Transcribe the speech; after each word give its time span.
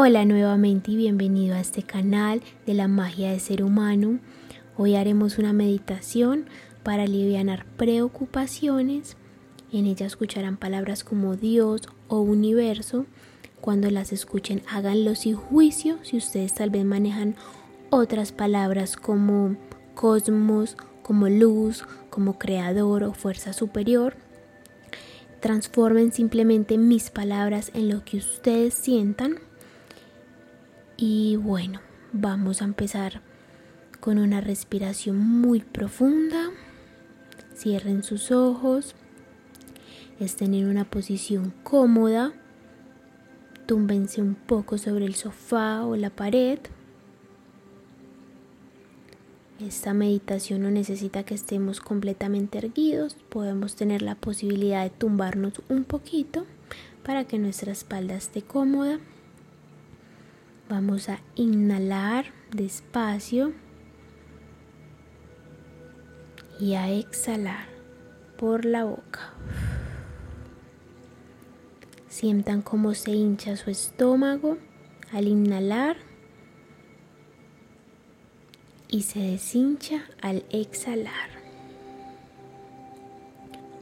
Hola 0.00 0.24
nuevamente 0.24 0.92
y 0.92 0.96
bienvenido 0.96 1.56
a 1.56 1.60
este 1.60 1.82
canal 1.82 2.40
de 2.66 2.72
la 2.72 2.86
magia 2.86 3.32
de 3.32 3.40
ser 3.40 3.64
humano. 3.64 4.20
Hoy 4.76 4.94
haremos 4.94 5.38
una 5.38 5.52
meditación 5.52 6.46
para 6.84 7.02
aliviar 7.02 7.66
preocupaciones. 7.76 9.16
En 9.72 9.86
ella 9.86 10.06
escucharán 10.06 10.56
palabras 10.56 11.02
como 11.02 11.34
Dios 11.34 11.82
o 12.06 12.20
universo. 12.20 13.06
Cuando 13.60 13.90
las 13.90 14.12
escuchen, 14.12 14.62
háganlo 14.70 15.16
sin 15.16 15.34
juicio. 15.34 15.98
Si 16.02 16.16
ustedes 16.16 16.54
tal 16.54 16.70
vez 16.70 16.84
manejan 16.84 17.34
otras 17.90 18.30
palabras 18.30 18.96
como 18.96 19.56
cosmos, 19.96 20.76
como 21.02 21.28
luz, 21.28 21.84
como 22.08 22.38
creador 22.38 23.02
o 23.02 23.14
fuerza 23.14 23.52
superior, 23.52 24.14
transformen 25.40 26.12
simplemente 26.12 26.78
mis 26.78 27.10
palabras 27.10 27.72
en 27.74 27.88
lo 27.88 28.04
que 28.04 28.18
ustedes 28.18 28.74
sientan 28.74 29.40
y 31.00 31.36
bueno, 31.36 31.80
vamos 32.12 32.60
a 32.60 32.64
empezar 32.64 33.22
con 34.00 34.18
una 34.18 34.40
respiración 34.40 35.16
muy 35.16 35.60
profunda. 35.60 36.50
Cierren 37.54 38.02
sus 38.02 38.32
ojos. 38.32 38.96
Estén 40.18 40.54
en 40.54 40.66
una 40.66 40.84
posición 40.84 41.54
cómoda. 41.62 42.32
Túmbense 43.66 44.20
un 44.20 44.34
poco 44.34 44.76
sobre 44.76 45.04
el 45.04 45.14
sofá 45.14 45.84
o 45.86 45.94
la 45.94 46.10
pared. 46.10 46.58
Esta 49.60 49.94
meditación 49.94 50.62
no 50.62 50.70
necesita 50.72 51.22
que 51.22 51.34
estemos 51.34 51.80
completamente 51.80 52.58
erguidos. 52.58 53.16
Podemos 53.28 53.76
tener 53.76 54.02
la 54.02 54.16
posibilidad 54.16 54.82
de 54.82 54.90
tumbarnos 54.90 55.62
un 55.68 55.84
poquito 55.84 56.44
para 57.04 57.24
que 57.24 57.38
nuestra 57.38 57.70
espalda 57.70 58.16
esté 58.16 58.42
cómoda. 58.42 58.98
Vamos 60.68 61.08
a 61.08 61.20
inhalar 61.34 62.26
despacio 62.50 63.54
y 66.60 66.74
a 66.74 66.90
exhalar 66.90 67.68
por 68.36 68.66
la 68.66 68.84
boca. 68.84 69.32
Sientan 72.08 72.60
cómo 72.60 72.92
se 72.92 73.12
hincha 73.12 73.56
su 73.56 73.70
estómago 73.70 74.58
al 75.10 75.26
inhalar 75.26 75.96
y 78.88 79.02
se 79.02 79.20
deshincha 79.20 80.02
al 80.20 80.44
exhalar. 80.50 81.30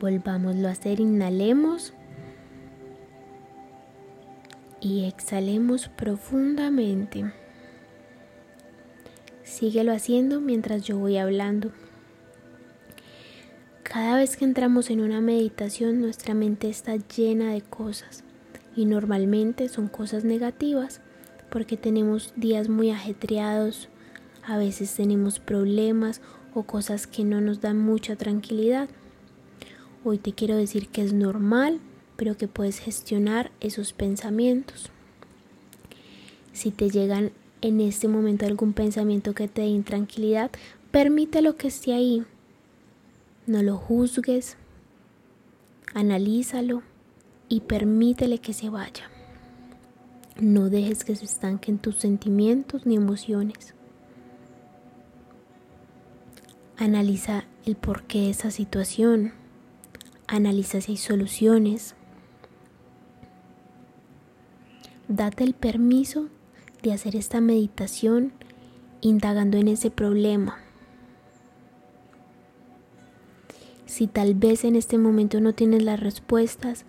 Volvámoslo 0.00 0.68
a 0.68 0.72
hacer, 0.72 1.00
inhalemos 1.00 1.94
y 4.84 5.06
exhalemos 5.06 5.88
profundamente. 5.88 7.32
Síguelo 9.42 9.92
haciendo 9.92 10.42
mientras 10.42 10.82
yo 10.82 10.98
voy 10.98 11.16
hablando. 11.16 11.72
Cada 13.82 14.18
vez 14.18 14.36
que 14.36 14.44
entramos 14.44 14.90
en 14.90 15.00
una 15.00 15.22
meditación 15.22 16.00
nuestra 16.00 16.34
mente 16.34 16.68
está 16.68 16.96
llena 16.96 17.52
de 17.52 17.62
cosas 17.62 18.24
y 18.76 18.84
normalmente 18.84 19.68
son 19.68 19.88
cosas 19.88 20.24
negativas 20.24 21.00
porque 21.48 21.76
tenemos 21.76 22.34
días 22.36 22.68
muy 22.68 22.90
ajetreados, 22.90 23.88
a 24.42 24.58
veces 24.58 24.94
tenemos 24.94 25.38
problemas 25.38 26.20
o 26.52 26.64
cosas 26.64 27.06
que 27.06 27.24
no 27.24 27.40
nos 27.40 27.62
dan 27.62 27.78
mucha 27.78 28.16
tranquilidad. 28.16 28.90
Hoy 30.04 30.18
te 30.18 30.32
quiero 30.32 30.56
decir 30.56 30.88
que 30.88 31.02
es 31.02 31.14
normal 31.14 31.80
pero 32.16 32.36
que 32.36 32.48
puedes 32.48 32.78
gestionar 32.78 33.50
esos 33.60 33.92
pensamientos. 33.92 34.90
Si 36.52 36.70
te 36.70 36.90
llegan 36.90 37.32
en 37.60 37.80
este 37.80 38.08
momento 38.08 38.46
algún 38.46 38.72
pensamiento 38.72 39.34
que 39.34 39.48
te 39.48 39.62
dé 39.62 39.68
intranquilidad, 39.68 40.50
permítelo 40.90 41.56
que 41.56 41.68
esté 41.68 41.92
ahí. 41.92 42.24
No 43.46 43.62
lo 43.62 43.76
juzgues, 43.76 44.56
analízalo 45.94 46.82
y 47.48 47.60
permítele 47.60 48.38
que 48.38 48.52
se 48.52 48.68
vaya. 48.68 49.10
No 50.40 50.68
dejes 50.68 51.04
que 51.04 51.14
se 51.14 51.24
estanquen 51.24 51.78
tus 51.78 51.96
sentimientos 51.96 52.86
ni 52.86 52.96
emociones. 52.96 53.74
Analiza 56.76 57.44
el 57.64 57.76
porqué 57.76 58.22
de 58.22 58.30
esa 58.30 58.50
situación. 58.50 59.32
Analiza 60.26 60.80
si 60.80 60.92
hay 60.92 60.98
soluciones. 60.98 61.94
Date 65.16 65.44
el 65.44 65.54
permiso 65.54 66.26
de 66.82 66.92
hacer 66.92 67.14
esta 67.14 67.40
meditación 67.40 68.32
indagando 69.00 69.58
en 69.58 69.68
ese 69.68 69.92
problema. 69.92 70.58
Si 73.86 74.08
tal 74.08 74.34
vez 74.34 74.64
en 74.64 74.74
este 74.74 74.98
momento 74.98 75.40
no 75.40 75.52
tienes 75.52 75.84
las 75.84 76.00
respuestas, 76.00 76.84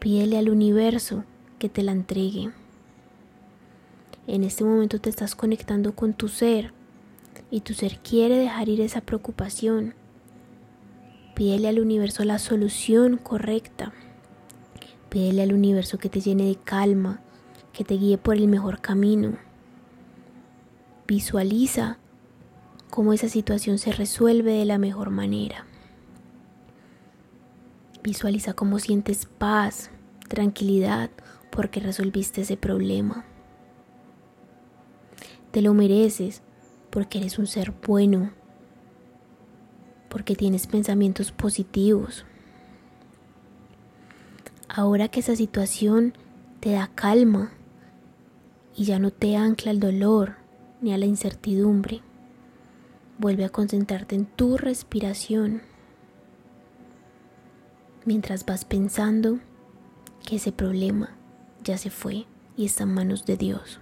pídele 0.00 0.36
al 0.36 0.50
universo 0.50 1.22
que 1.60 1.68
te 1.68 1.84
la 1.84 1.92
entregue. 1.92 2.50
En 4.26 4.42
este 4.42 4.64
momento 4.64 5.00
te 5.00 5.08
estás 5.08 5.36
conectando 5.36 5.94
con 5.94 6.14
tu 6.14 6.26
ser 6.26 6.72
y 7.52 7.60
tu 7.60 7.72
ser 7.72 8.00
quiere 8.00 8.36
dejar 8.36 8.68
ir 8.68 8.80
esa 8.80 9.00
preocupación. 9.00 9.94
Pídele 11.36 11.68
al 11.68 11.78
universo 11.78 12.24
la 12.24 12.40
solución 12.40 13.16
correcta. 13.16 13.92
Pídele 15.08 15.42
al 15.42 15.52
universo 15.52 15.98
que 15.98 16.08
te 16.08 16.20
llene 16.20 16.44
de 16.46 16.56
calma, 16.56 17.22
que 17.72 17.84
te 17.84 17.94
guíe 17.94 18.18
por 18.18 18.36
el 18.36 18.48
mejor 18.48 18.80
camino. 18.80 19.38
Visualiza 21.06 21.98
cómo 22.90 23.12
esa 23.12 23.28
situación 23.28 23.78
se 23.78 23.92
resuelve 23.92 24.52
de 24.52 24.64
la 24.64 24.78
mejor 24.78 25.10
manera. 25.10 25.66
Visualiza 28.02 28.54
cómo 28.54 28.78
sientes 28.78 29.26
paz, 29.26 29.90
tranquilidad, 30.28 31.10
porque 31.50 31.80
resolviste 31.80 32.42
ese 32.42 32.56
problema. 32.56 33.24
Te 35.50 35.62
lo 35.62 35.74
mereces 35.74 36.42
porque 36.90 37.18
eres 37.18 37.38
un 37.38 37.46
ser 37.46 37.72
bueno, 37.86 38.32
porque 40.08 40.34
tienes 40.34 40.66
pensamientos 40.66 41.32
positivos, 41.32 42.24
Ahora 44.68 45.08
que 45.08 45.20
esa 45.20 45.34
situación 45.34 46.12
te 46.60 46.72
da 46.72 46.90
calma 46.94 47.52
y 48.78 48.84
ya 48.84 49.00
no 49.00 49.10
te 49.10 49.36
ancla 49.36 49.72
al 49.72 49.80
dolor 49.80 50.36
ni 50.80 50.94
a 50.94 50.98
la 50.98 51.04
incertidumbre, 51.04 52.00
vuelve 53.18 53.44
a 53.44 53.48
concentrarte 53.48 54.14
en 54.14 54.24
tu 54.24 54.56
respiración 54.56 55.62
mientras 58.04 58.46
vas 58.46 58.64
pensando 58.64 59.40
que 60.24 60.36
ese 60.36 60.52
problema 60.52 61.10
ya 61.64 61.76
se 61.76 61.90
fue 61.90 62.26
y 62.56 62.66
está 62.66 62.84
en 62.84 62.94
manos 62.94 63.26
de 63.26 63.36
Dios. 63.36 63.80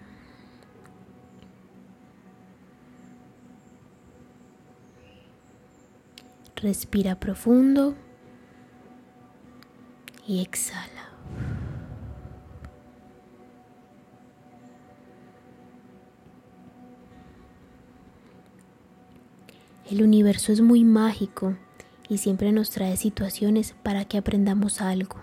Respira 6.57 7.21
profundo 7.21 7.95
y 10.27 10.41
exhala. 10.41 11.16
El 19.89 20.03
universo 20.03 20.53
es 20.53 20.61
muy 20.61 20.83
mágico 20.83 21.55
y 22.09 22.19
siempre 22.19 22.51
nos 22.51 22.71
trae 22.71 22.97
situaciones 22.97 23.77
para 23.85 24.05
que 24.05 24.19
aprendamos 24.19 24.81
algo. 24.81 25.17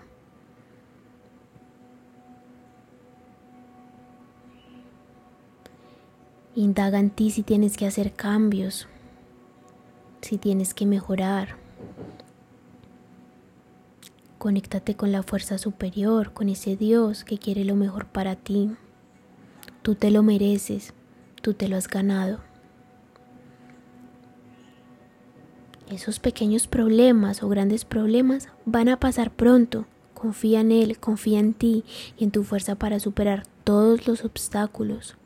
Indaga 6.54 6.98
en 6.98 7.10
ti 7.10 7.30
si 7.30 7.42
tienes 7.42 7.76
que 7.76 7.86
hacer 7.86 8.14
cambios, 8.14 8.88
si 10.22 10.38
tienes 10.38 10.72
que 10.72 10.86
mejorar. 10.86 11.56
Conéctate 14.38 14.94
con 14.94 15.12
la 15.12 15.22
fuerza 15.22 15.58
superior, 15.58 16.32
con 16.32 16.48
ese 16.48 16.76
Dios 16.76 17.24
que 17.24 17.36
quiere 17.36 17.66
lo 17.66 17.74
mejor 17.74 18.06
para 18.06 18.36
ti. 18.36 18.70
Tú 19.82 19.94
te 19.94 20.10
lo 20.10 20.22
mereces, 20.22 20.94
tú 21.42 21.52
te 21.52 21.68
lo 21.68 21.76
has 21.76 21.88
ganado. 21.88 22.53
Esos 25.90 26.18
pequeños 26.18 26.66
problemas 26.66 27.42
o 27.42 27.48
grandes 27.48 27.84
problemas 27.84 28.48
van 28.64 28.88
a 28.88 28.98
pasar 28.98 29.30
pronto. 29.30 29.86
Confía 30.14 30.60
en 30.60 30.72
Él, 30.72 30.98
confía 30.98 31.38
en 31.38 31.54
ti 31.54 31.84
y 32.18 32.24
en 32.24 32.30
tu 32.30 32.44
fuerza 32.44 32.74
para 32.74 32.98
superar 33.00 33.44
todos 33.64 34.06
los 34.06 34.24
obstáculos. 34.24 35.16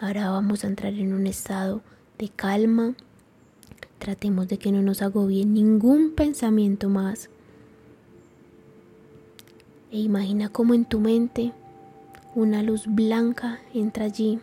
Ahora 0.00 0.30
vamos 0.30 0.62
a 0.62 0.68
entrar 0.68 0.94
en 0.94 1.12
un 1.12 1.26
estado 1.26 1.82
de 2.18 2.28
calma. 2.28 2.94
Tratemos 3.98 4.46
de 4.48 4.58
que 4.58 4.72
no 4.72 4.82
nos 4.82 5.02
agobie 5.02 5.44
ningún 5.44 6.12
pensamiento 6.12 6.88
más 6.88 7.30
e 9.90 9.98
imagina 10.00 10.48
cómo 10.48 10.74
en 10.74 10.84
tu 10.84 11.00
mente 11.00 11.52
una 12.34 12.62
luz 12.62 12.84
blanca 12.86 13.60
entra 13.72 14.04
allí 14.04 14.40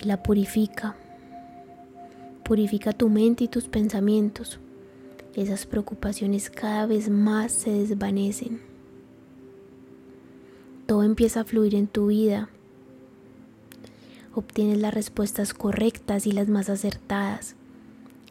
y 0.00 0.04
la 0.04 0.22
purifica. 0.22 0.94
Purifica 2.48 2.94
tu 2.94 3.10
mente 3.10 3.44
y 3.44 3.48
tus 3.48 3.68
pensamientos. 3.68 4.58
Esas 5.34 5.66
preocupaciones 5.66 6.48
cada 6.48 6.86
vez 6.86 7.10
más 7.10 7.52
se 7.52 7.70
desvanecen. 7.70 8.62
Todo 10.86 11.02
empieza 11.02 11.40
a 11.40 11.44
fluir 11.44 11.74
en 11.74 11.88
tu 11.88 12.06
vida. 12.06 12.48
Obtienes 14.34 14.78
las 14.78 14.94
respuestas 14.94 15.52
correctas 15.52 16.26
y 16.26 16.32
las 16.32 16.48
más 16.48 16.70
acertadas. 16.70 17.54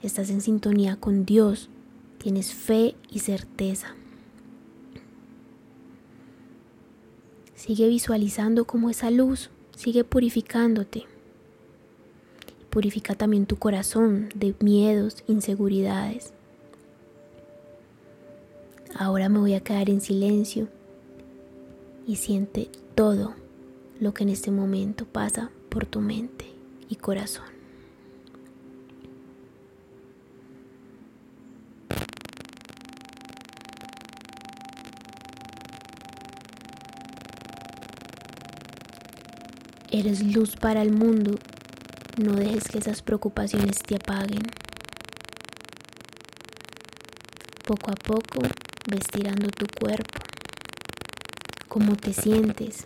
Estás 0.01 0.31
en 0.31 0.41
sintonía 0.41 0.95
con 0.95 1.23
Dios. 1.23 1.69
Tienes 2.17 2.55
fe 2.55 2.95
y 3.11 3.19
certeza. 3.19 3.93
Sigue 7.53 7.87
visualizando 7.87 8.65
cómo 8.65 8.89
esa 8.89 9.11
luz 9.11 9.51
sigue 9.75 10.03
purificándote. 10.03 11.05
Purifica 12.77 13.15
también 13.15 13.47
tu 13.47 13.55
corazón 13.55 14.29
de 14.35 14.53
miedos, 14.59 15.23
inseguridades. 15.25 16.31
Ahora 18.95 19.29
me 19.29 19.39
voy 19.39 19.55
a 19.55 19.61
quedar 19.61 19.89
en 19.89 19.99
silencio 19.99 20.67
y 22.05 22.17
siente 22.17 22.69
todo 22.93 23.33
lo 23.99 24.13
que 24.13 24.25
en 24.25 24.29
este 24.29 24.51
momento 24.51 25.07
pasa 25.07 25.49
por 25.69 25.87
tu 25.87 26.01
mente 26.01 26.45
y 26.87 26.97
corazón. 26.97 27.45
Eres 39.89 40.21
luz 40.31 40.55
para 40.55 40.83
el 40.83 40.91
mundo. 40.91 41.39
No 42.17 42.33
dejes 42.33 42.67
que 42.67 42.79
esas 42.79 43.03
preocupaciones 43.03 43.77
te 43.77 43.95
apaguen. 43.95 44.41
Poco 47.63 47.91
a 47.91 47.93
poco 47.93 48.39
ves 48.89 49.05
tirando 49.11 49.49
tu 49.49 49.67
cuerpo. 49.67 50.19
Cómo 51.67 51.95
te 51.95 52.13
sientes. 52.13 52.85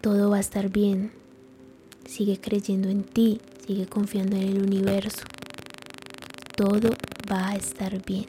Todo 0.00 0.30
va 0.30 0.38
a 0.38 0.40
estar 0.40 0.70
bien. 0.70 1.12
Sigue 2.04 2.40
creyendo 2.40 2.88
en 2.88 3.04
ti. 3.04 3.40
Sigue 3.64 3.86
confiando 3.86 4.34
en 4.36 4.42
el 4.42 4.60
universo. 4.60 5.22
Todo 6.56 6.90
va 7.30 7.50
a 7.50 7.54
estar 7.54 8.04
bien. 8.04 8.26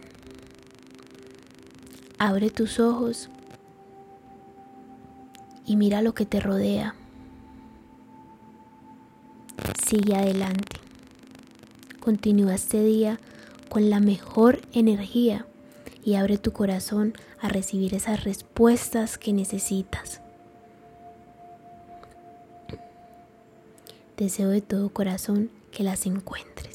Abre 2.19 2.51
tus 2.51 2.79
ojos 2.79 3.31
y 5.65 5.75
mira 5.75 6.03
lo 6.03 6.13
que 6.13 6.27
te 6.27 6.39
rodea. 6.39 6.93
Sigue 9.93 10.15
adelante. 10.15 10.77
Continúa 11.99 12.55
este 12.55 12.83
día 12.83 13.19
con 13.69 13.91
la 13.91 13.99
mejor 13.99 14.59
energía 14.73 15.45
y 16.03 16.15
abre 16.15 16.39
tu 16.39 16.51
corazón 16.51 17.13
a 17.39 17.47
recibir 17.47 17.93
esas 17.93 18.23
respuestas 18.23 19.19
que 19.19 19.33
necesitas. 19.33 20.19
Deseo 24.17 24.49
de 24.49 24.61
todo 24.61 24.89
corazón 24.89 25.51
que 25.69 25.83
las 25.83 26.07
encuentres. 26.07 26.72